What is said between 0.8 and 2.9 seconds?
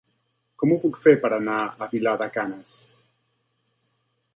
puc fer per anar a Vilar de Canes?